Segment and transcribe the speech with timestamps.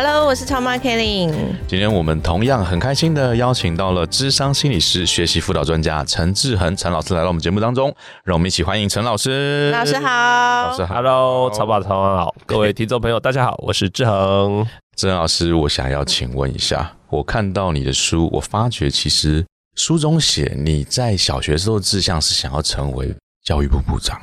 [0.00, 1.28] Hello，我是超妈 Kelly。
[1.66, 9.72] 今天我们同样很开心的邀请到了智商心理师、学习辅导专家陈志恒陈老师来到我们节目当中，让我们一起欢迎陈老师。
[9.72, 14.64] 老师好，老师 Hello，超爸超妈好，各位听众朋友大家好，我是志恒。
[14.94, 19.44] 志恒老师，我想要请问一下，我看到你的书，我发觉其实
[19.74, 24.16] 书中写你在小学时候志向是想要成为教育部部长。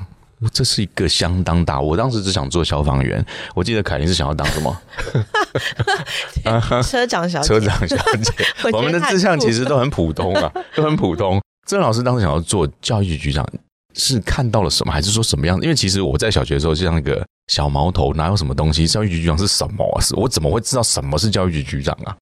[0.53, 3.25] 这是一个相当大，我当时只想做消防员。
[3.55, 4.81] 我记得凯琳是想要当什么？
[6.83, 7.47] 车长小姐。
[7.47, 8.31] 车长小姐。
[8.73, 11.41] 我们的志向其实都很普通啊，都很普通。
[11.65, 13.47] 郑老师当时想要做教育局长，
[13.95, 18.85] 是看到了什么，还是说什么样因为其实我在小学的时候就像那个小毛头，哪有什么东西？
[18.85, 20.01] 教育局局长是什么啊？
[20.01, 22.15] 是我怎么会知道什么是教育局局长啊？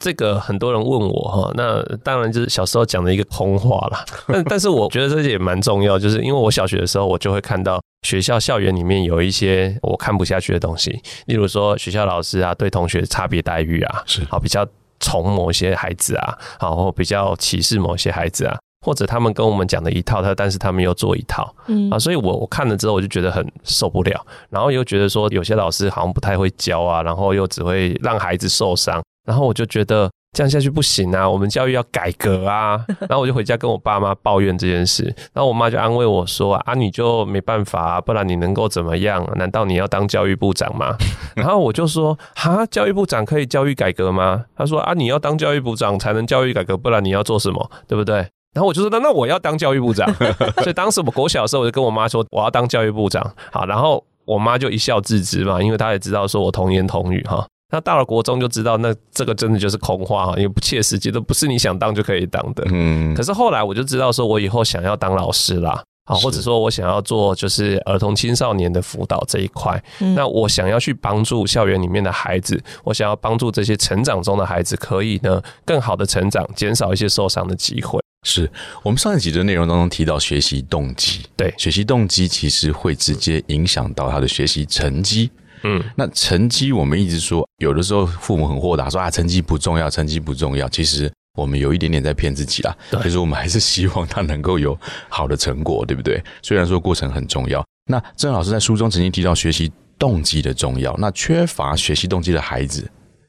[0.00, 4.04] 这个很多人问我哈，那当然就是小时候讲的一个空话啦。
[4.26, 10.90] 但但是我觉得这也蛮重要，就是因为我小学的时候，我就会看到学校校园里面有一些我看不下去的东西，
[11.26, 14.66] 例如说学校老师啊对同学差别待遇啊，是好比较
[15.00, 18.56] 宠某些孩子啊，然后比较歧视某些孩子啊，
[18.86, 29.02] 或者他们跟我们讲的一套，他但是他们又做一套，嗯啊，所以我我看了之后我就觉得很受不了，然后又觉得说有些老师好像不太会教啊，然后又只会让孩子受伤。
[29.26, 32.84] 然后我就觉得这样下去不行啊，我们教育要改革啊。
[33.08, 39.26] 然后我就回家跟我爸妈抱怨这件事，然后我妈就安慰我说：“啊，你就没办法，不然你能够怎么样？
[39.36, 40.96] 难道你要当教育部长吗？”
[41.36, 47.70] 然后我就说：“哈，教育部长可以教育改革吗？”他说：“啊，你要当教育部长才能教育改革，不然你要做什么？
[47.86, 48.16] 对不对？”
[48.52, 50.12] 然后我就说：“那那我要当教育部长。
[50.62, 57.46] ”所以当时我国小的时候，我就跟我妈说：“我要当教育部长。”好，然后我妈就一笑置之嘛，因为她也知道说我童言童语哈。
[57.70, 62.64] 那到了国中就知道，那这个真的就是空话哈，也不切实际，都不是你想当就可以当的。
[62.70, 63.14] 嗯。
[63.14, 69.82] 可是后来我就知道，说我以后想要当老师啦，啊，或者说我想要做就是儿童青少年的辅导这一块。
[70.16, 78.00] 那我想要去帮助校园里面的孩子，我想要帮助这些成长中的孩子，可以呢更好的成长，减少一些受伤的机会。
[78.26, 78.50] 是
[78.82, 85.30] 我们上一集的内容当中提到学习动机，对，学习动机其实会直接影响到他的学习成绩。
[85.62, 90.68] 嗯，那成绩我们一直说，有的时候父母很豁达，说啊成绩不重要，成绩不重要。
[90.68, 92.76] 其实我们有一点点在骗自己啦。
[93.02, 94.78] 其实我们还是希望他能够有
[95.08, 96.22] 好的成果，对不对？
[96.42, 97.64] 虽然说过程很重要。
[97.86, 100.96] 那郑老师在书中曾经提到学习动机的重要。
[100.98, 102.88] 那缺乏学习动机的孩子，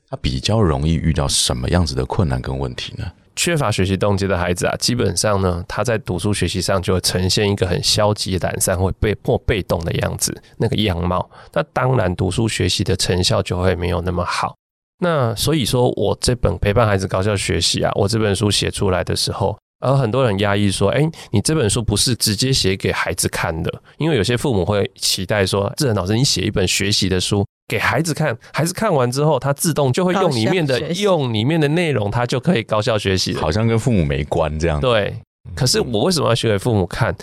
[0.10, 3.06] 他比较容易遇到什么样子的困难跟问题呢？
[3.44, 11.28] 缺乏学习动机的孩子啊，基本上呢，他在读书学习上就会呈现一个很消极、懒散、会被迫被动的样子，那个样貌。
[11.52, 14.54] 那当然，读书学习的成效就会没有那么好。
[15.00, 19.58] 那所以说我这本陪伴孩子高效学习啊，我这本书写出来的时候。
[19.84, 33.34] 而很多人压抑说：“哎，你这本书不是直接写给孩子看的，因为有些父母会期待说，智仁老师，你写一本学习的书给孩子看，孩子看完之后，他自动就会用里面的用里面的内容，他就可以高效学习。
[33.34, 34.82] 好像跟父母没关这样。
[34.82, 35.16] 对，
[35.56, 37.16] 可是我为什么要学给父母看？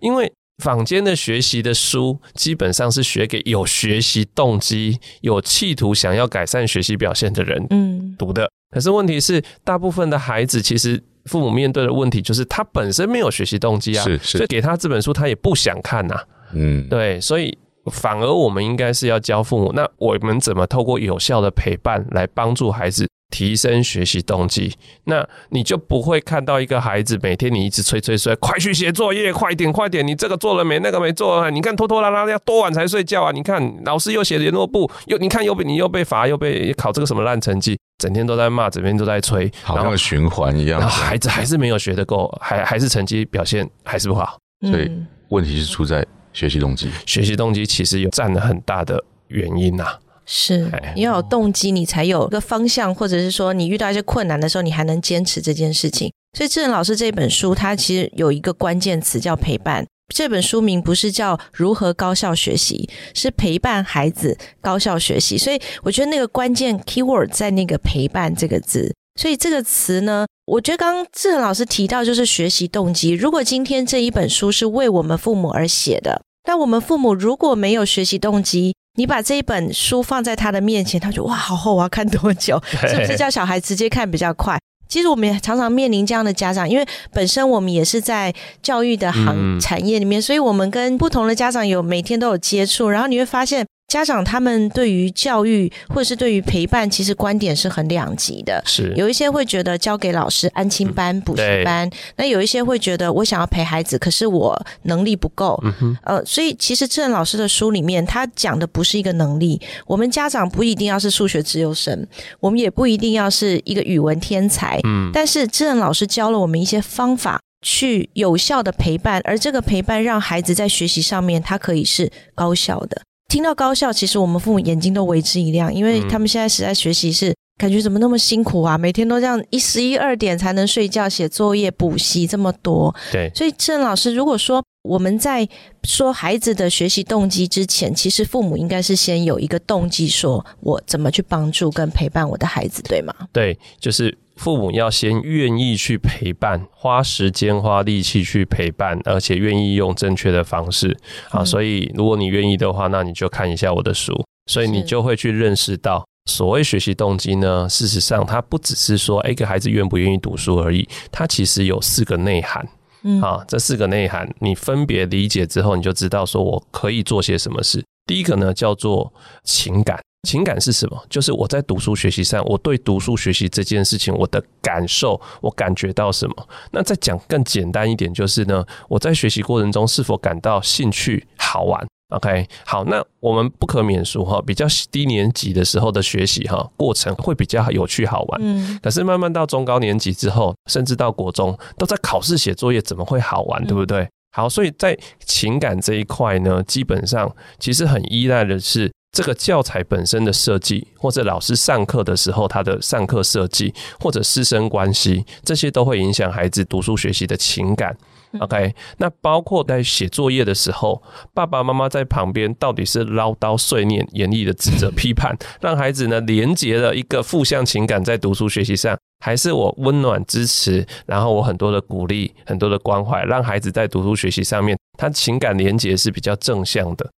[0.00, 0.30] 因为
[0.62, 8.50] 坊间的学习的书基本上是学给有学习动机、有企图想要改善学习表现的人嗯读的。
[8.70, 11.02] 可是问题是，大部分的孩子其实。
[11.24, 16.22] 父母面对的问题就是他本身没有学习动机啊，是是，所以给他这本书他也不想看呐，
[16.52, 17.56] 嗯，对，所以
[17.90, 23.06] 反而我们应该是要教父母，那我们怎么透过有效的陪伴来帮助孩子？
[23.30, 24.72] 提升学习动机，
[25.06, 30.78] 那你就不会看到一个孩子每天你一直催催催，快去写作业，快点快点，你这个做了没？
[30.78, 31.50] 那个没做？
[31.50, 33.32] 你看拖拖拉拉要多晚才睡觉啊？
[33.32, 40.80] 你看老师又写联络簿，又你看又被你又被罚，又被考这个什么烂成绩，整天都在骂，整天都在催，好像循环一样。
[40.82, 44.38] 孩子还是没有学得够，还还是成绩表现还是不好。
[44.70, 44.88] 所以
[45.30, 49.86] 问题是出在学习动机，学习动机其实有占了很大的原因呐。
[50.26, 56.12] 是，你要有动机，你才有个方向，或者是说你遇到一些困难的时候，你还能坚持这件事情。
[56.36, 59.86] 所以智仁老师这本书，它其实有一个关键词叫陪伴。
[60.14, 65.38] 这本书名不是叫如何高效学习，是陪伴孩子高效学习。
[65.38, 68.94] 所以我觉得那个关键 keyword 在那个陪伴这个字。
[69.16, 73.10] 所以这个词呢，我觉得刚刚志恒老师提到就是学习动机。
[73.10, 82.60] 如果今天这一本书是为我们父母而写的，那我们父母如果没有学习动机，你把这一本书放在他的面前，他就哇，好厚，我要看多久？
[82.88, 84.58] 是不是叫小孩直接看比较快？
[84.88, 93.64] 其实我们也常常面临这样的家长，因为本身我们也是在教育的行产业里面，所以我们跟不同的家长有每天都有接触，然后你会发现。
[93.94, 98.60] 家长他们对于教育或者是对于陪伴，其实观点是很两极的。
[98.66, 105.56] 是有一些会觉得交给老师安亲班、补习班，那有一些会觉得我想要陪孩子，可是我能力不够。
[105.62, 109.60] 嗯呃，所以其实志仁老师的书里面，他讲的不是一个能力。
[109.86, 112.04] 我们家长不一定要是数学自由生，
[112.40, 114.80] 我们也不一定要是一个语文天才。
[114.82, 123.02] 嗯，但是志仁老师教了我们一些方法，去有效的陪伴，而这个陪伴让孩子在学习上面，他可以是高效的。
[123.34, 128.78] 听到高校，其实我们父母眼睛都为之一亮，因为他们现在实在学习是感觉怎么那么辛苦啊？
[128.78, 132.94] 每天都这样一十一二点才能睡觉、写作业、补习这么多。
[133.10, 135.48] 对，所以郑老师，如果说我们在
[135.82, 143.12] 说孩子的学习动机之前，其实父母应该是先有一个动机，说我怎么去帮助跟陪伴我的孩子，对吗？
[143.32, 144.16] 对，就是。
[144.36, 150.96] 父母要先愿意去陪伴，花时间花力气去陪伴，而且愿意用正确的方式
[151.30, 151.44] 啊。
[151.44, 154.12] 所以，如果你愿意的话，那你就看一下我的书，
[154.46, 162.66] 所以你就会去认识到，所谓学习动机呢，事实上它不只是说一个孩子愿不愿意读书而已，它其实有四个内涵。
[163.04, 167.84] 嗯，啊，这四个内涵你分别理解之后，你就知道说我可以做些什么事。
[168.06, 169.12] 第一个呢，叫做
[169.44, 170.00] 情感。
[170.24, 171.00] 情感是什么？
[171.10, 176.48] 就是我在读书学习上，我对读书学习这件事情，我的感受，我感觉到什么？
[176.72, 188.40] 那再讲更简单一点，就是呢，我在学习过程中是否感到兴趣、好玩？OK，好，那我们不可免俗哈，比较低年级的时候的学习哈，过程会比较有趣好玩。
[188.42, 193.64] 嗯，可是慢慢到中高年级之后，甚至到国中，都在考试写作业，怎么会好玩？
[193.64, 194.08] 对不对？
[194.36, 198.90] 好，所以在情感这一块呢，基本上其实很依赖的是。
[199.14, 207.96] 这个教材本身的设计，或者老师上课的时候他的上课设计，或者师生关系，这些都会影响孩子读书学习的情感。
[208.40, 211.00] OK，那包括在写作业的时候，
[211.32, 227.08] 爸爸妈妈在旁边到底是唠叨碎念、严厉的指责、批判，让孩子呢连接了一个负向情感在读书学习上，还是我温暖支持，然后我很多的鼓励、很多的关怀，让孩子在读书学习上面，他情感连接是比较正向的。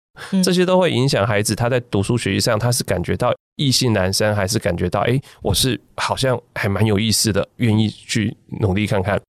[0.43, 9.21] 这些都会影响孩子，他在读书学习上，他是感觉到异性男生，还是感觉到哎，我是好像还蛮有意思的，愿意去努力看看。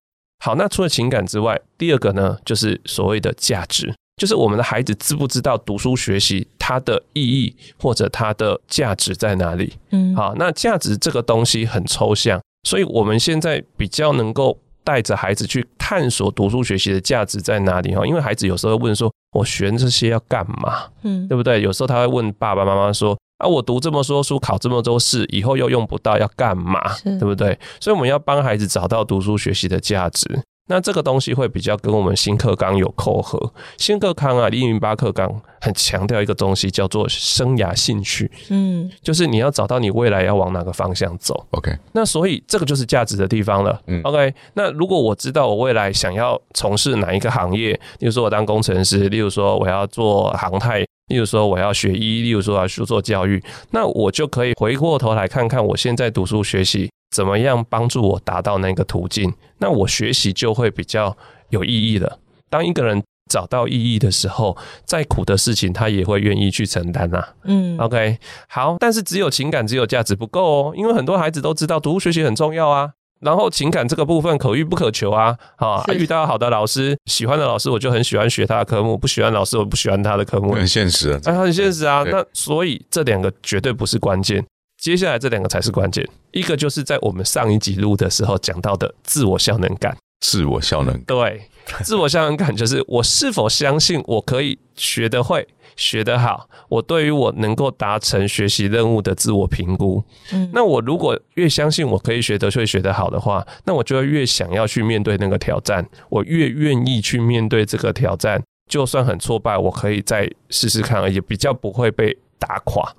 [0.43, 9.73] 好，那除了情感之外，第二个呢，就是所谓的价值，就是我们的孩子知不知道读书学习它的意义或者它的价值在哪里？
[9.91, 14.57] 嗯，好，那价值这个东西很抽象，所以我们现在比较能够。
[14.87, 18.07] 带着孩子去探索读书学习的价值在哪里哈？
[18.07, 21.61] 因为孩子有时候会问说：“我学这些要干嘛？”嗯，对不对？
[21.61, 26.81] 有时候他会问爸爸妈妈说：“啊，我读这么多书，考这么多试，以后又用不到，要干嘛？
[27.03, 30.41] 对不对？”所以我们要帮孩子找到读书学习的价值。
[30.67, 33.51] 那这个东西会比较跟我们新课纲有扣合。
[33.77, 38.29] 新课纲啊，一零八课纲很强调一个东西，叫做生涯兴趣。
[38.49, 41.45] 嗯，就是你要找到你未来要往哪个方向走。
[41.51, 43.81] OK，那所以这个就是价值的地方了。
[43.87, 53.41] 嗯，OK，那如果我知道我未来想要从事哪一个行业，例如说我当工程师，例如说我要做航太，例如说我要学医，例如说要去做教育，
[53.71, 56.89] 那我就可以回过头来看看我现在读书学习。
[57.11, 59.33] 怎么样帮助我达到那个途径？
[59.59, 61.15] 那我学习就会比较
[61.49, 62.19] 有意义了。
[62.49, 67.23] 当一个人找到意义的时候，再苦的事情他也会愿意去承担呐。
[67.43, 68.77] 嗯，OK，好。
[68.79, 72.91] 但是只有情感、只有价值不够哦，因为很多孩子都知道读书学习很重要啊。
[73.19, 75.35] 然后情感这个部分可遇不可求啊。
[75.55, 80.53] 啊，遇到好的老师、喜欢的老师，我就很喜欢学他的科目；不喜欢老师，我不喜欢他的科目。
[80.53, 82.03] 很现实，啊，很现实啊。
[82.03, 84.45] 那所以这两个绝对不是关键。
[84.77, 89.95] 接下来这两个才是关键，一个就是在我们上一集录的时候讲到的自我效能感。
[90.19, 91.43] 自我效能对，
[91.83, 96.49] 自我效能感就是我是否相信我可以学得会、学得好。
[96.69, 100.03] 我对于我能够达成学习任务的自我评估。
[100.33, 108.41] 嗯，那我如果越相信我可以学得会、学得好的话，那我就会越想要去面对那个挑战，我越愿意去面对这个挑战。
[108.67, 112.91] 就算很挫败，我可以再试试看，而且比较不会被打垮。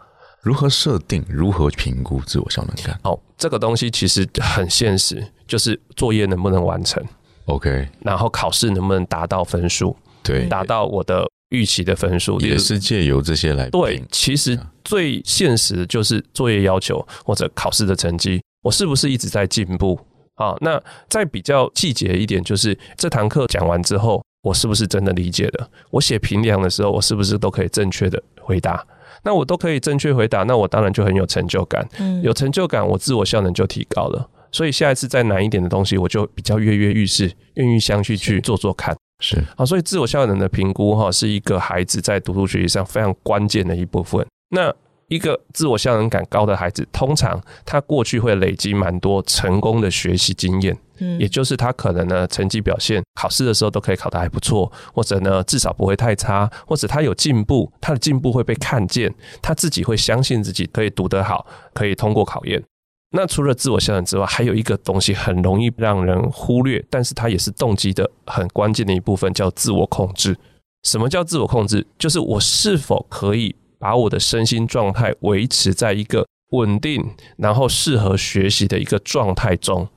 [0.49, 1.23] 如何设定？
[1.29, 2.99] 如何评估自我效能感？
[3.05, 7.05] 哦，这个东西其实很现实，就是作业能不能完成
[7.45, 9.95] ？OK，然后考试能不能达到分数？
[10.23, 14.03] 对，达到我的预期的分数，也是借由这些来对。
[14.11, 20.01] 其实最现实的就是作业要求或者考试的成绩，我是不是一直在进步？
[20.37, 25.69] 啊，那再比较细节一点，就是这堂课讲完之后，我是不是真的理解了？
[25.91, 28.83] 我写评量的时候，我是不是都可以正确的回答？
[29.25, 31.87] 那我都可以正确回答，那我当然就很有成就感。
[31.99, 34.29] 嗯，有成就感，我自我效能就提高了。
[34.51, 38.97] 所以下一次再难一点的东西，我就比较跃跃欲试，愿意相去去做做看。
[39.21, 44.25] 是好，所以自我效能的评估哈，是一个孩子在读书学习上非常关键的一部分。
[44.51, 44.75] 那
[45.09, 62.63] 一个自我效能感高的孩子，通常他过去会累积蛮多成功的学习经验，嗯，也就是他可能呢成绩表现，考试的时候都可以考得还不错，或者呢至少不会太差，或者他有进步，他的进步会被看见，他自己会相信自己可以读得好，可以通过考验。
[63.11, 70.37] 那除了自我效能之外，还有一个东西很容易让人忽略，但是它也是动机的很关键的一部分，叫自我控制。
[70.83, 71.87] 什么叫自我控制？
[71.99, 79.89] 就是我是否可以把我的身心状态维持在一个稳定，然后适合学习的一个状态中。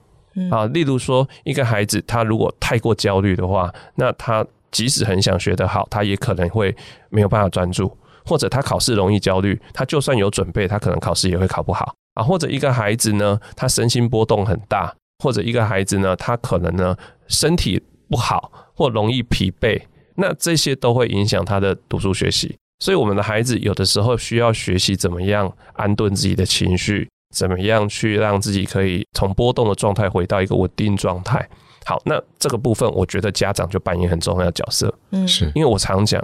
[0.50, 6.74] 啊，例如说，一个孩子他如果太过焦虑的话，那他即使很想学得好，他也可能会
[7.10, 11.94] 没有办法专注，或者他考试容易焦虑，他就算有准备，他可能考试也会考不好。
[12.14, 16.96] 啊，或者一个孩子呢，他身心波动很大；或者一个孩子呢，他可能呢
[17.28, 19.82] 身体不好或容易疲惫，
[20.16, 22.56] 那这些都会影响他的读书学习。
[22.82, 31.48] 所以，我们的孩子有的时候需要学习怎么样安顿自己的情绪，怎么样去让自己可以从波动的状态回到一个稳定状态。
[31.86, 34.94] 好，那这个部分我觉得家长就扮演很重要的角色。
[35.12, 36.20] 嗯，是因为我常讲，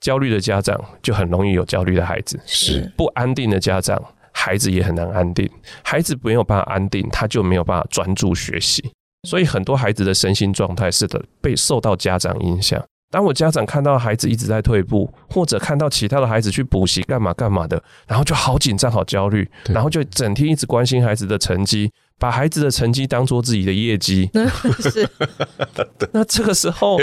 [0.00, 4.00] 焦虑的家长就很容易有焦虑的孩子，是不安定的家长。
[4.38, 5.50] 孩子也很难安定，
[5.82, 8.92] 孩子没有办法安定，他就没有办法专注学习。
[9.26, 12.80] 所以很多孩子的身心状态是的被受到家长影响。
[13.16, 24.28] 当我家长看到孩子一直在退步，或者看到其他的孩子去补习干嘛干嘛的，然后就好紧张、好焦虑，然后就整天一直关心孩子的成绩，把孩子的成绩当做自己的业绩。
[24.92, 25.08] 是。
[26.12, 26.98] 那这个时候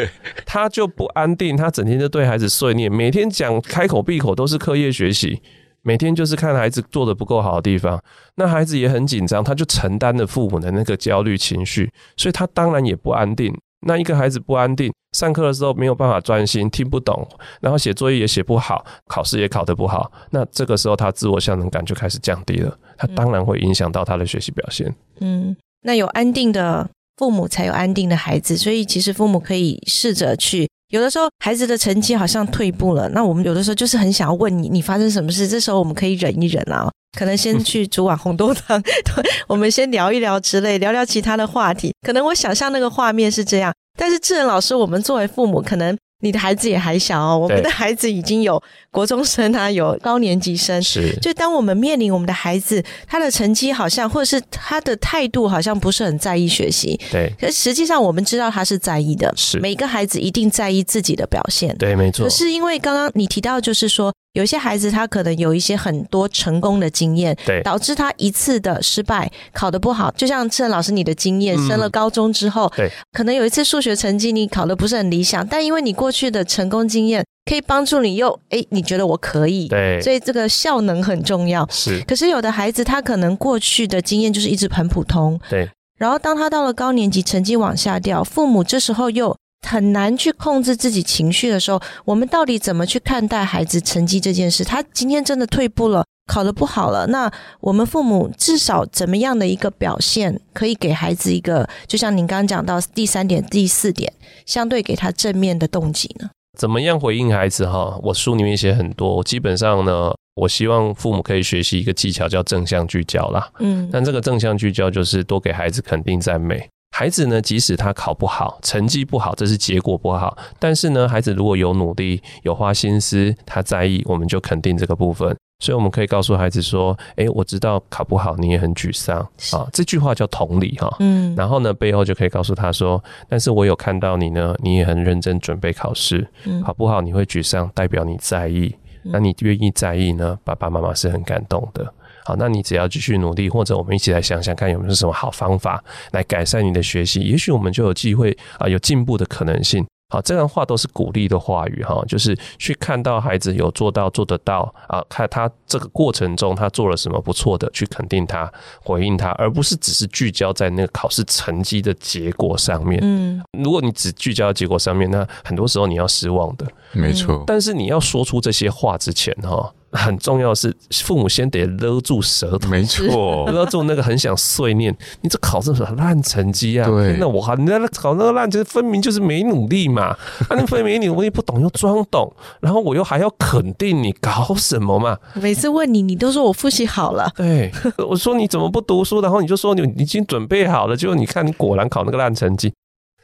[0.45, 5.41] 他就不安定，他整天就对孩子碎念，每天讲开口闭口都是课业学习。
[5.81, 7.99] 每天就是看孩子做的不够好的地方，
[8.35, 13.51] 那孩子也很紧张，他就承担了父母的那个焦虑情绪，所以他当然也不安定。
[13.85, 17.27] 那一个孩子不安定，上课的时候没有办法专心，听不懂，
[17.61, 24.93] 然后写作业也写不好，考试也考得不好，那这个时候他自我效能感就开始降低了，他当然会影响到他的学习表现。
[25.19, 30.69] 嗯，那有安定的父母才有安定的孩子，所以其实父母可以试着去。
[30.89, 35.47] 有的时候孩子的成绩好像退步了，那我们有的时候就是很想要问你，你发生什么事？
[35.47, 38.81] 这时候我们可以忍一忍啊，可能先去煮碗红豆汤，
[39.47, 41.93] 我们先聊一聊之类，聊聊其他的话题。
[42.05, 45.97] 可能我想象那个画面是这样，但是智仁老师，我们作为父母，可能。
[46.23, 48.57] 你的孩子也还小哦，我们的孩子已经有
[48.91, 50.81] 国中生啊，有高年级生。
[50.81, 56.97] 是，就当我们面临我们的孩子，他的成绩好像，或者是他的态度好像不是很在意学习。
[57.11, 59.33] 对，可实际上我们知道他是在意的。
[59.35, 61.75] 是，每个孩子一定在意自己的表现。
[61.77, 62.23] 对，没错。
[62.23, 64.13] 可是因为刚刚你提到，就是说。
[64.33, 70.09] 有些孩子他可能有一些很多成功的经验，对，导致他一次的失败，考得不好。
[70.17, 81.67] 就像郑老师你的经验，升了高中之后，对，可能有一次数学成绩你考得不是很理想，但因为你过去的成功经验可以帮助你，又哎，你觉得我可以，对，所以这个效能很重要。
[81.69, 89.37] 是，可是有的孩子他可能过去的经验就是一直很普通，对，然后当他到了高年级，成绩往下掉，父母这时候又。
[89.65, 94.63] 很难去控制自己情绪的时候，我们到底怎么去看待孩子成绩这件事？
[94.63, 104.11] 他今天真的退步了，考得不好了，那我们父母至少怎么样的一个表现，可以给孩子一个，就像您刚刚讲到第三点、第四点，
[104.45, 106.29] 相对给他正面的动机呢？
[106.57, 107.65] 怎么样回应孩子？
[107.65, 113.49] 哈，我书里面写很多，基本上呢，我希望父母可以学习一个技巧，叫正向聚焦啦。
[113.59, 116.69] 嗯，但这个正向聚焦就是多给孩子肯定赞美。
[116.95, 120.37] 孩子呢，即使他考不好，成绩不好，这是结果不好。
[120.59, 125.35] 但是呢，孩子如果有努力、有花心思，他在意，我们就肯定这个部分。
[125.57, 129.17] 所以我们可以告诉孩子说：“诶，我知道考不好，你也很沮丧
[129.53, 130.95] 啊。”这句话叫同理哈。
[130.99, 131.33] 嗯。
[131.35, 136.27] 然后呢，背后就可以告诉他说：“但是我有看到你呢，你也很认真准备考试。
[136.63, 138.75] 考不好你会沮丧，代表你在意。
[139.01, 140.37] 那你愿意在意呢？
[140.43, 141.91] 爸爸妈妈是很感动的。”
[142.25, 149.85] 好，那你只要继续努力，或者我们一起来想想看有没有什么好方法来改善你的学习，也许我们就有机会啊，有进步的可能性。
[150.09, 158.51] 好，这样话都是鼓励的话语哈，就是去看到孩子有做到做得到啊，看他这个过程中他做了什么不错的，去肯定他，
[158.83, 162.99] 回应他，而不是只是聚焦在那个考试成绩的结果上面。
[163.01, 166.67] 嗯，如果你只聚焦在结果上面，那很多时候你要失望的。
[166.91, 167.43] 没错。
[167.47, 169.73] 但是你要说出这些话之前哈。
[169.93, 176.87] 很重要是父母先得勒住舌头，没错， 勒住那个很想碎念，你这考这什么烂成绩啊？
[176.89, 180.15] 对，那我还你那考那个烂成绩，分明就是没努力嘛！
[180.49, 185.17] 啊，你分明你努力不懂又装懂，然后我又还要肯定你搞什么嘛？
[185.35, 187.31] 每次问你，你都说我复习好了。
[187.35, 187.71] 对，
[188.09, 189.21] 我说你怎么不读书？
[189.21, 192.73] 然后你就说你已经准备好了，结果你看你果然考那个烂成绩。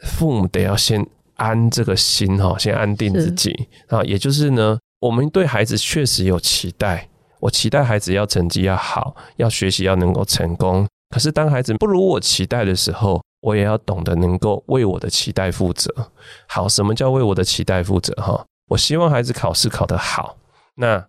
[0.01, 4.01] 父母得要先安这个心哈，先安定自己啊。
[4.03, 7.07] 也就是呢，我们对孩子确实有期待，
[7.39, 10.85] 我期待孩子要成绩要好，要学习要能够成功。
[11.09, 15.93] 可是当孩子不如我期待的时候，我也要懂得能够为我的期待负责。
[16.47, 18.13] 好，什么叫为我的期待负责？
[18.15, 20.37] 哈，我希望孩子考试考得好，
[20.75, 21.03] 那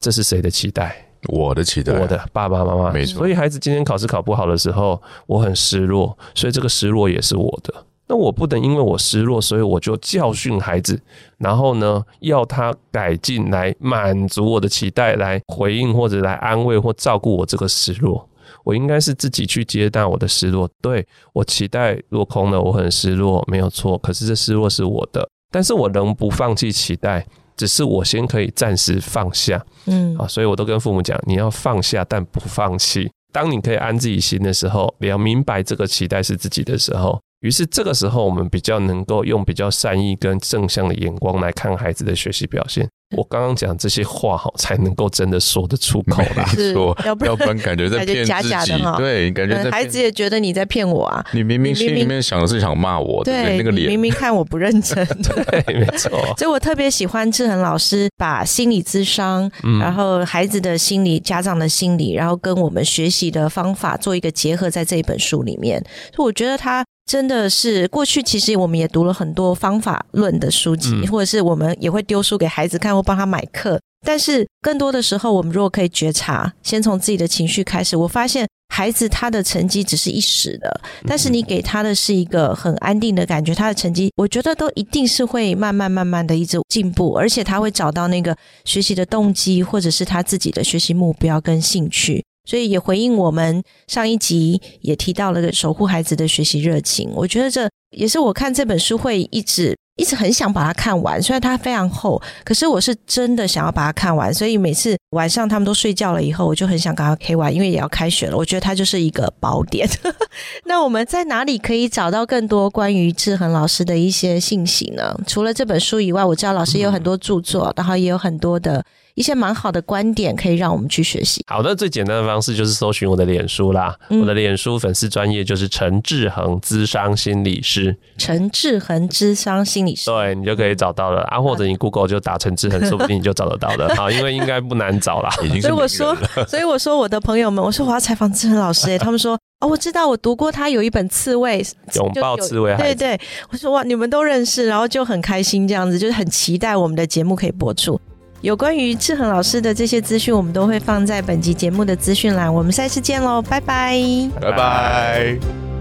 [0.00, 1.08] 这是谁的期待？
[1.28, 2.90] 我的期待，我的爸爸妈妈。
[2.92, 3.18] 没错。
[3.18, 7.86] 所以孩子今天考试考不好的时候，我很失落，所以这个失落也是我的。
[8.12, 11.00] 那我不能因为我失落，所以我就教训孩子，
[11.38, 18.28] 然后呢，要他改进来满足我的期待，来回应或者来安慰或照顾我这个失落。
[18.64, 20.68] 我应该是自己去接纳我的失落。
[20.82, 23.96] 对我期待落空了，我很失落，没有错。
[23.96, 27.26] 可是这失落是我的，但是我仍不放弃期待，
[27.56, 29.64] 只是我先可以暂时放下。
[29.86, 33.10] 嗯，啊，所以我都跟父母讲，你要放下，但不放弃。
[33.32, 37.18] 当你可以安自己心的时候，你要明白这个期待是自己的时候。
[37.42, 42.88] 于是这个时候，我们比较能够用比较善意跟正向的眼光来看孩子的学习表现。
[43.14, 46.48] 我刚刚讲这些话哈，才能够真的说得出口啦。
[46.56, 48.72] 没错，要不然感觉在骗自己。
[48.96, 51.22] 对，感觉孩子也觉得你在骗我啊。
[51.32, 55.06] 你明明心里面想的是想骂我，对那个脸，明明看我不认真。
[55.20, 56.10] 对，没错。
[56.38, 65.84] 所以我特别喜欢志恒老师把心理咨商，然后孩子的心理、家长的心理，然后跟我们学习的方法做一个结合，在这一本书里面。
[66.16, 66.82] 所以我觉得他。
[67.04, 73.80] 真的是过去，其实我们也读了很多方法论的书籍，或者是我们也会丢书给孩子看，或帮他买课。
[74.04, 92.24] 但是更多的时候，我们如果可以觉察，先从自己的情绪开始，我发现孩子他的成绩只是一时的，但是你给他的是一个很安定的感觉，他的成绩我觉得都一定是会慢慢慢慢的一直进步，而且他会找到那个学习的动机，或者是他自己的学习目标跟兴趣。
[92.44, 101.22] 所以也回应我们上一集也提到了守护孩子的学习热情，我觉得这也是我看这本书会一直一直很想把它看完。
[101.22, 104.32] 虽然它非常厚，可是我是真的想要把它看完。
[104.32, 108.36] 所以每次晚上他们都睡觉了以后，我就很想赶快 K 完，因为也要开学了。
[108.36, 109.88] 我觉得它就是一个宝典。
[110.64, 115.14] 那我们在哪里可以找到更多关于志恒老师的一些信息呢？
[115.26, 118.82] 除了这本书以外，我知道老师也有很多著作，然后也有很多的。
[119.14, 121.44] 一些蛮好的观点可以让我们去学习。
[121.46, 123.94] 好的，最简单的方式就是搜寻我的脸书啦。
[124.08, 127.96] 我的脸书粉丝专业就是陈志恒资商心理师。
[128.16, 133.92] 陈志恒资商心理师，对你就可以找到了啊，或者你 Google 就打陈志恒，说不定你就找得到了。
[133.96, 135.30] 好，因为应该不难找啦。
[135.60, 136.16] 所以我说，
[136.48, 143.20] 所以我说我的朋友们，我说我要采访志恒老师，哎，他们说哦，我知道，我读过他有一本刺猬，拥抱刺猬，对对，
[143.50, 148.00] 我说哇，你们都认识，然后就很开心，这样子就是很期待我们的节目可以播出。
[148.42, 152.52] 有关于志恒老师的这些资讯，我们都会放在本集节目的资讯栏。
[152.52, 153.96] 我们下次见喽，拜拜，
[154.40, 155.71] 拜拜。